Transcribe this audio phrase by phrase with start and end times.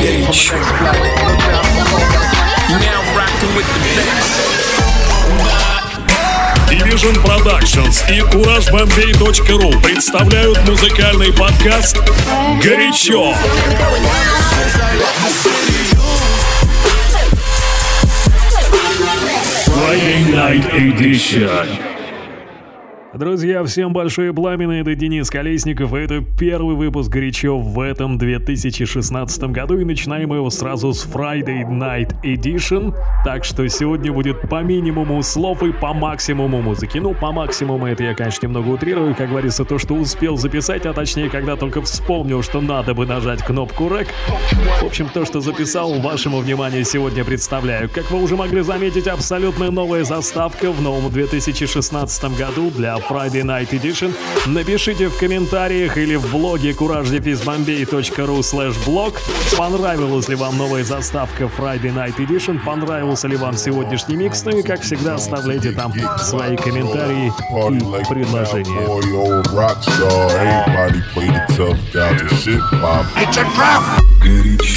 [0.00, 0.56] Горячо.
[6.70, 11.98] Division Productions и CourageBombay.ru представляют музыкальный подкаст
[12.62, 13.34] «Горячо».
[19.66, 21.95] Friday Night Edition.
[23.16, 29.44] Друзья, всем большое пламя, это Денис Колесников, и это первый выпуск «Горячо» в этом 2016
[29.44, 35.22] году, и начинаем его сразу с Friday Night Edition, так что сегодня будет по минимуму
[35.22, 36.98] слов и по максимуму музыки.
[36.98, 40.92] Ну, по максимуму это я, конечно, немного утрирую, как говорится, то, что успел записать, а
[40.92, 44.08] точнее, когда только вспомнил, что надо бы нажать кнопку REC.
[44.82, 47.88] В общем, то, что записал, вашему вниманию сегодня представляю.
[47.88, 53.70] Как вы уже могли заметить, абсолютно новая заставка в новом 2016 году для Friday Night
[53.70, 54.14] Edition.
[54.46, 59.14] Напишите в комментариях или в блоге couragedefizbombay.ru slash blog,
[59.56, 64.62] понравилась ли вам новая заставка Friday Night Edition, понравился ли вам сегодняшний микс, ну и
[64.62, 68.66] как всегда оставляйте там свои комментарии и предложения.
[74.26, 74.66] Горячо.
[74.66, 74.75] must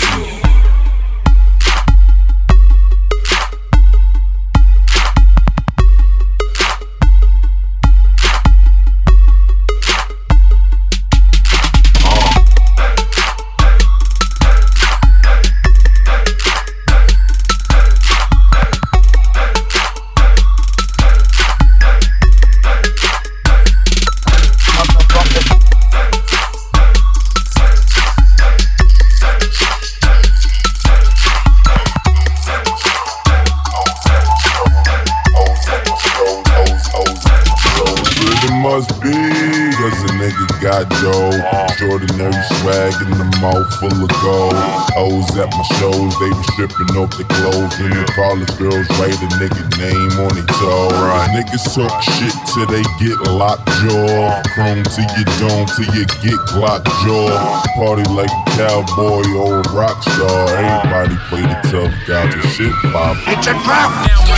[43.80, 44.54] full of gold.
[44.94, 47.74] Hoes at my shows, they be stripping off their clothes.
[47.80, 50.92] And the college girls write a nigga name on their toe.
[51.00, 51.32] Right.
[51.32, 54.44] Niggas talk shit till they get locked jaw.
[54.54, 57.32] Chrome to your dome till you get Glock jaw.
[57.80, 60.48] Party like a cowboy or a rock star.
[60.60, 63.16] Everybody play the tough guy to shit pop.
[63.26, 64.29] Now rocking with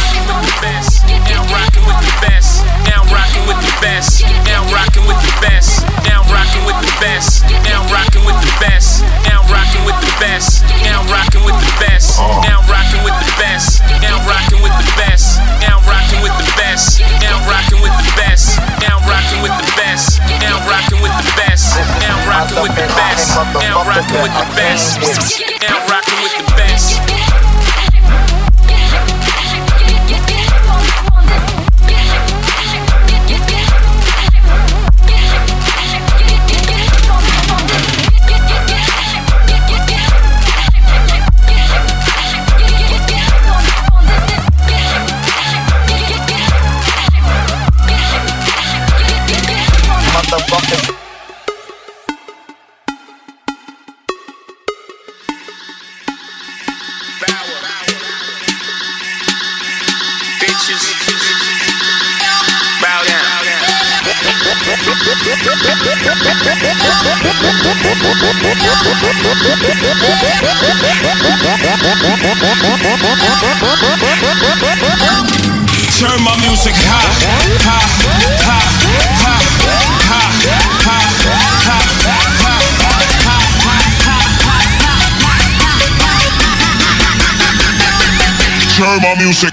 [73.12, 73.20] Turn
[76.24, 77.12] my music high,
[77.60, 77.84] high,
[78.40, 78.64] high,
[79.20, 79.44] high,
[80.08, 80.32] high, high,
[87.68, 87.92] high,
[88.78, 89.52] Turn my music.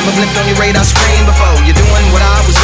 [0.00, 1.60] Never blinked on your radar screen before.
[1.68, 2.59] You're doing what I was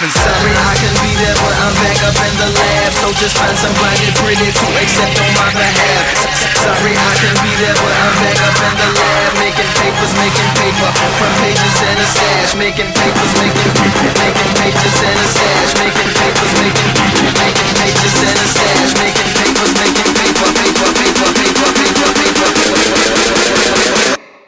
[0.00, 0.32] laughing stock.
[0.32, 2.92] Sorry, I can be there, but I'm back up in the lab.
[3.04, 6.24] So just find somebody pretty to accept on my behalf.
[6.56, 9.36] Sorry, I can be there, but I'm back up in the lab.
[9.36, 10.88] Making papers, making paper.
[11.20, 12.56] From pages and a stash.
[12.56, 15.70] Making papers, making paper, making pages and a stash.
[15.76, 18.90] Making papers, making paper, making pages and a stash.
[18.96, 22.80] Making papers, making paper, paper, paper, paper, paper, paper, paper.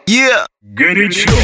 [0.09, 0.49] Yeah.
[0.73, 1.37] Горячо.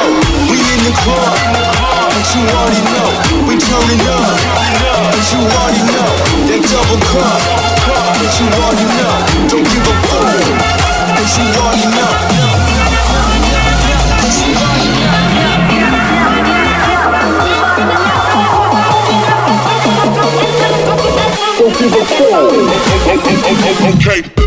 [0.00, 1.34] Already we in the club.
[2.10, 3.10] But you already know,
[3.46, 4.36] we turning up.
[5.12, 6.10] But you already know,
[6.48, 7.40] that double cup.
[7.86, 9.14] But you already know,
[9.48, 10.40] don't give a fuck.
[11.16, 12.12] But you already know.
[21.60, 21.88] Okay.
[24.22, 24.39] Okay.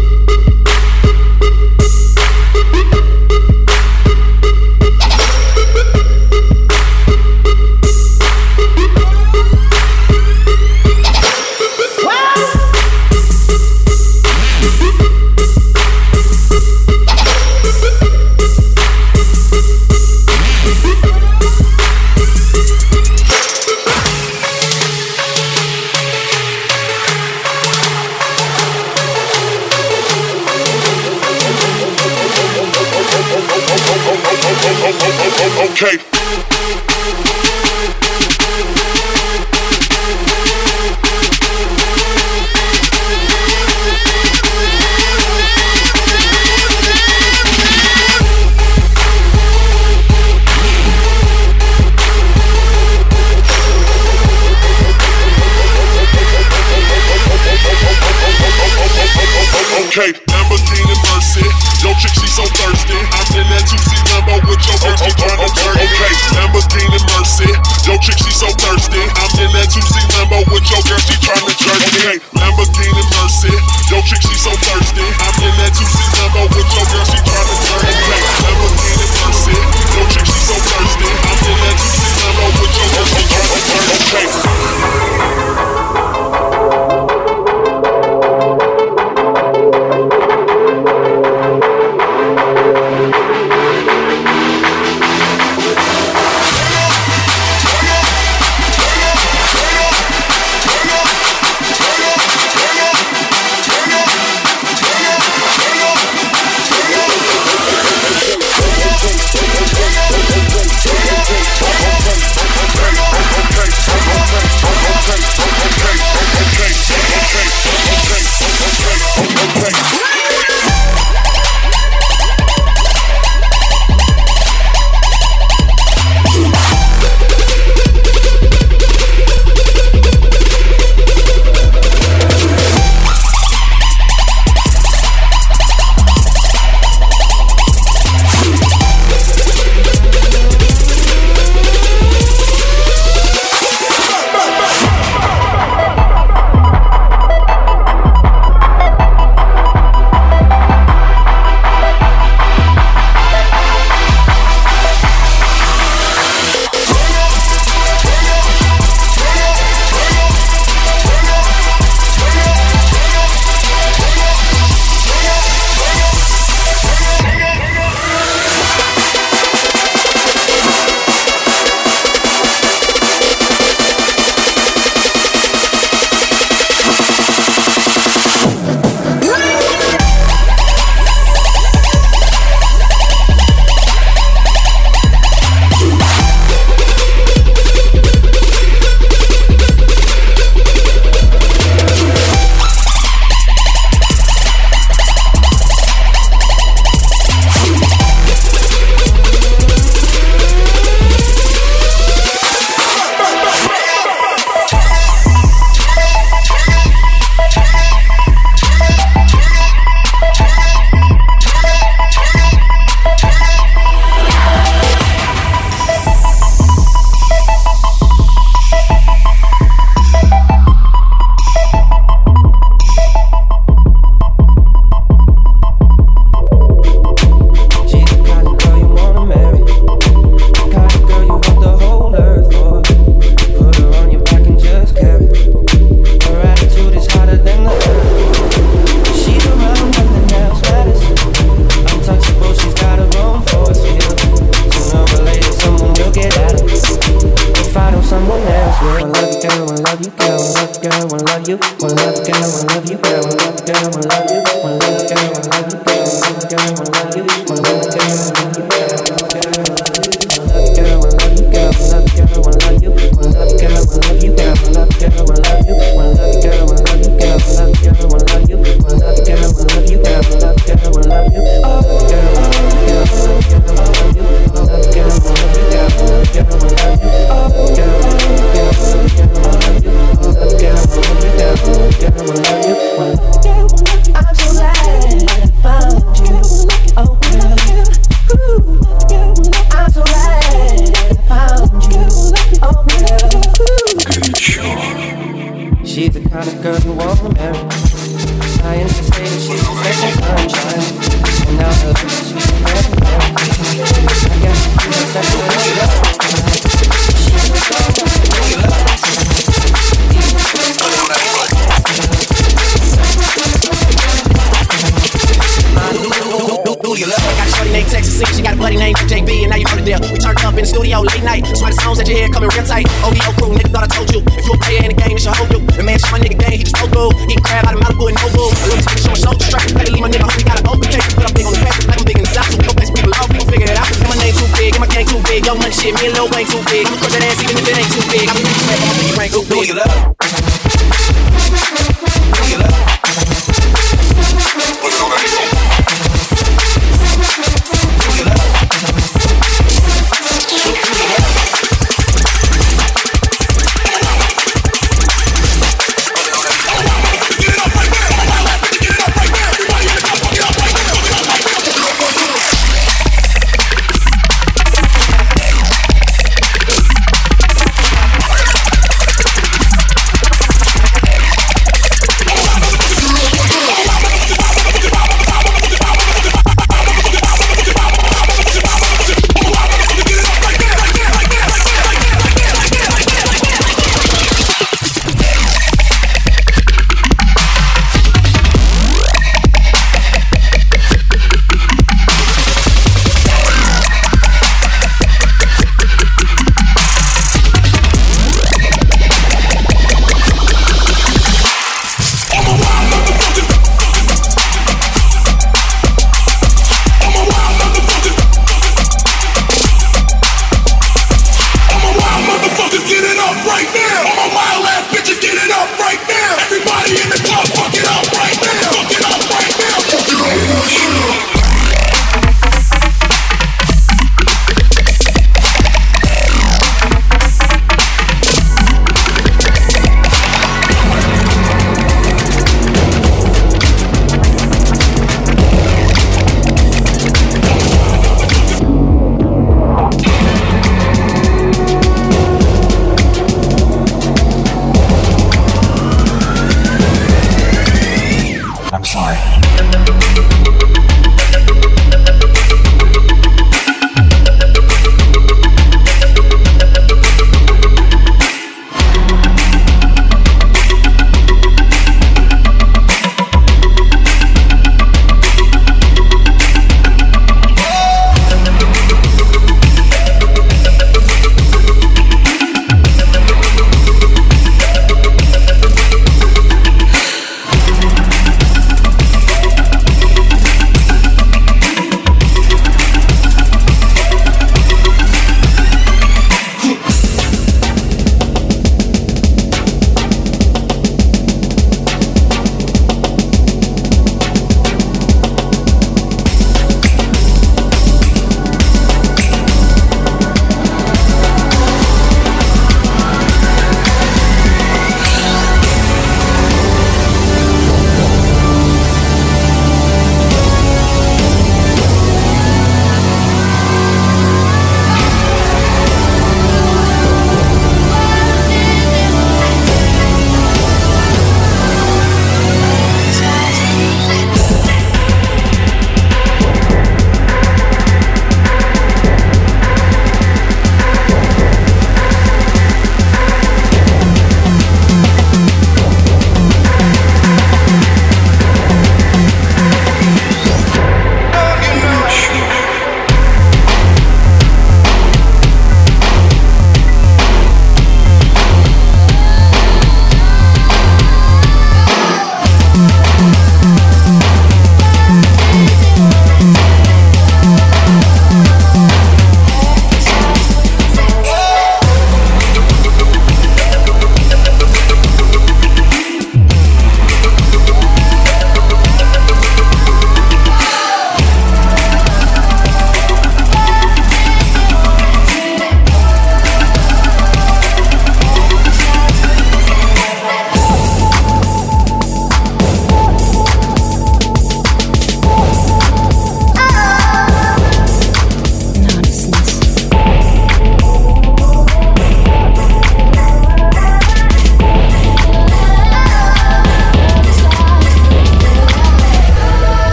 [59.94, 61.46] Okay, Lamborghini Mercy.
[61.86, 62.98] Yo, chick, she so thirsty.
[62.98, 65.86] I'm in that 2C Lambo with your girl, she tryna jerk me.
[65.86, 67.46] Okay, Lamborghini Mercy.
[67.86, 68.98] Yo, chick, she so thirsty.
[68.98, 71.78] I'm in that 2C Lambo with your girl, she tryna jerk.
[71.94, 72.18] Okay,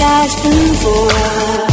[0.00, 1.67] asking for.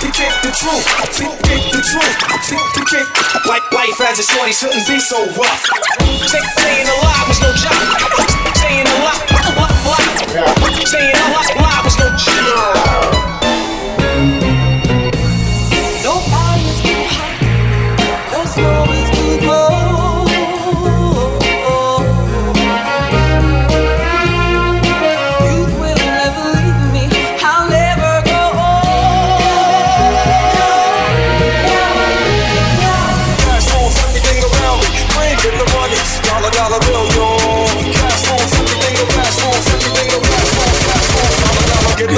[0.00, 0.06] to
[0.42, 0.84] the truth,
[1.16, 2.16] to the truth,
[2.48, 3.06] to, to get
[3.46, 5.62] like life as a shorty shouldn't be so rough.
[6.26, 7.72] Stay, staying alive was no job.
[8.54, 10.86] Staying alive, alive, alive.
[10.86, 13.23] Staying alive, alive was no job.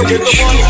[0.08, 0.65] Get the money.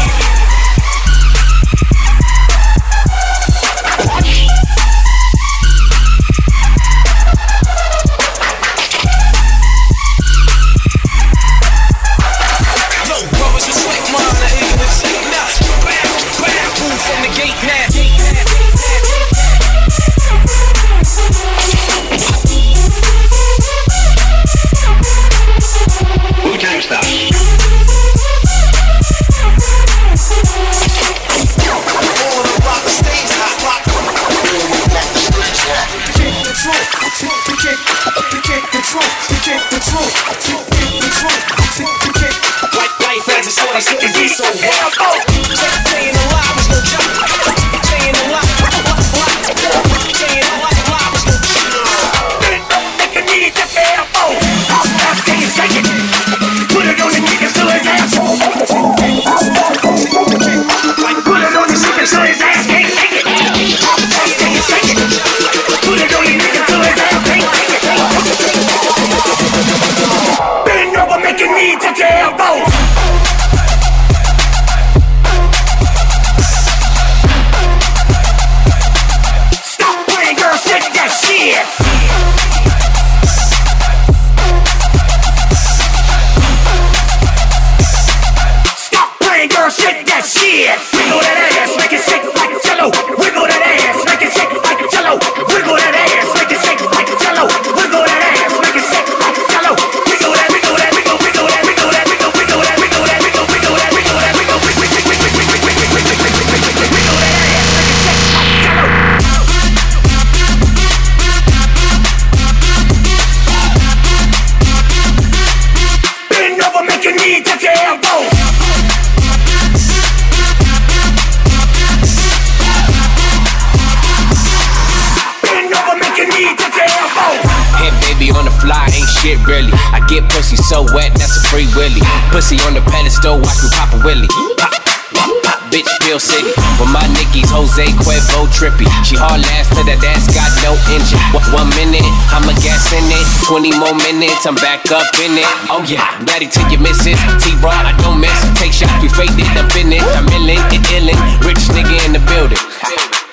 [132.30, 134.28] Pussy on the pedestal, watch me pop a willy.
[134.58, 134.72] Pop,
[135.14, 136.52] pop, pop, bitch, Bill City.
[136.76, 138.84] With my Nickies, Jose Cuervo trippy.
[139.06, 141.20] She hard last to that ass got no engine.
[141.54, 143.26] One minute, I'ma gas in it.
[143.48, 145.48] 20 more minutes, I'm back up in it.
[145.72, 147.16] Oh yeah, daddy till you miss it.
[147.40, 148.36] T-Rod, I don't miss.
[148.58, 150.04] Take shots, we faked it, I'm in it.
[150.16, 151.18] I'm illin' and illin'.
[151.46, 152.60] Rich nigga in the building.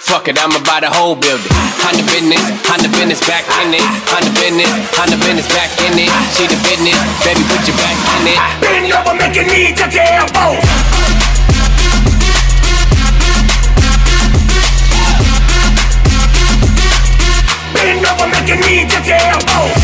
[0.04, 1.48] Fuck it, I'ma buy the whole building.
[1.80, 3.88] Honda business, Honda business back in it.
[4.12, 4.68] Honda business,
[5.00, 6.12] Honda business back in it.
[6.36, 8.40] She the business, baby, put your back in it.
[8.60, 10.60] Bend over, make your knee touch your elbows.
[17.72, 19.83] Bend over, make your knee touch your elbows.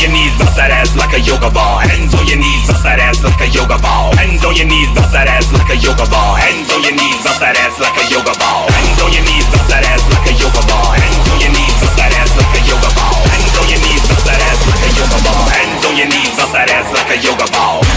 [0.00, 1.76] Your knees, bust that ass like a yoga ball.
[1.84, 4.16] Hands on your knees, bust that ass like a yoga ball.
[4.16, 6.40] Hands on your knees, bust that ass like a yoga ball.
[6.40, 8.64] Hands on your knees, bust that ass like a yoga ball.
[8.72, 10.88] Hands on your knees, bust that ass like a yoga ball.
[10.96, 13.20] Hands on your knees, bust that ass like a yoga ball.
[13.28, 15.44] Hands on your knees, bust that ass like a yoga ball.
[15.52, 17.89] Hands on your knees, bust that ass like a yoga ball.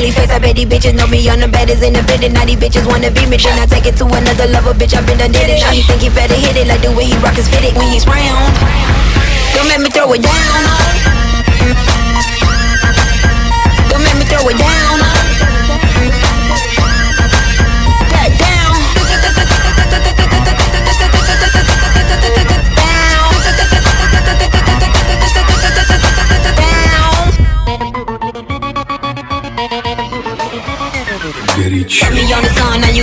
[0.00, 2.32] These face, I bet these bitches know me on the baddest in the building.
[2.32, 3.36] Now these bitches wanna be me.
[3.36, 4.96] Then I take it to another level, bitch.
[4.96, 5.60] I been done did it.
[5.60, 7.92] Now he think he better hit it like the way he rock his fitted when
[7.92, 8.48] he's round.
[9.52, 10.60] Don't make me throw it down.
[13.92, 15.89] Don't make me throw it down.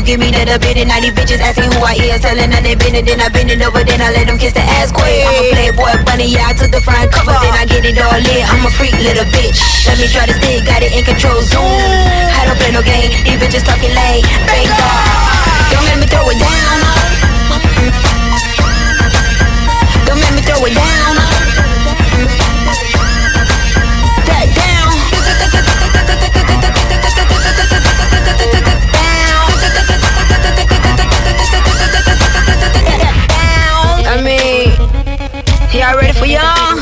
[0.08, 2.80] Give me that a bit and 90 bitches asking who I is, telling them they
[2.80, 5.20] been it, then I bend it over, then I let them kiss the ass quick.
[5.28, 8.16] I'm a playboy bunny, yeah, I took the front cover, then I get it all
[8.16, 8.44] lit.
[8.48, 9.60] I'm a freak little bitch.
[9.84, 11.60] Let me try to stick, got it in control, zoom.
[11.60, 14.24] I don't play no game, these bitches talking late.
[14.48, 14.72] Bang
[15.76, 16.80] Don't let me throw it down.
[20.08, 21.14] Don't let me throw it down.
[24.24, 24.88] That down.
[35.88, 36.76] Y'all ready for y'all?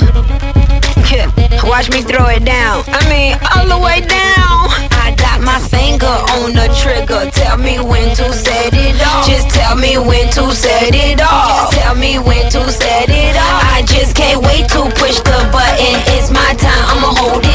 [1.69, 2.83] Watch me throw it down.
[2.87, 4.65] I mean, all the way down.
[4.97, 7.29] I got my finger on the trigger.
[7.31, 9.27] Tell me when to set it off.
[9.27, 11.71] Just tell me when to set it off.
[11.71, 13.61] Just tell me when to set it off.
[13.77, 15.95] I just can't wait to push the button.
[16.17, 16.85] It's my time.
[16.89, 17.54] I'ma hold it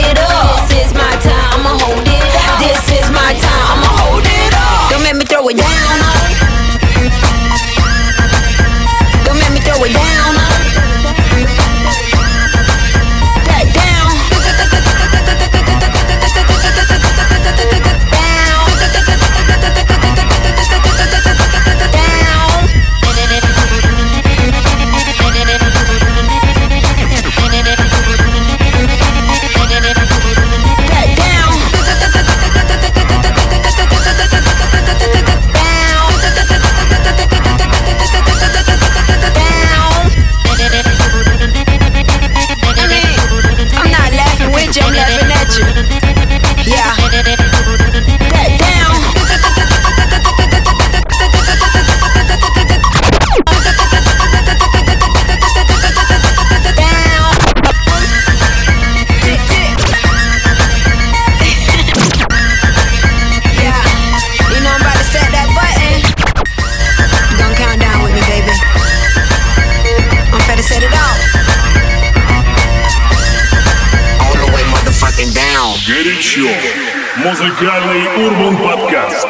[77.51, 79.27] Музыкальный Урбан Подкаст.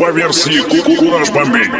[0.00, 1.70] По версии Куку Кураж Бомбей.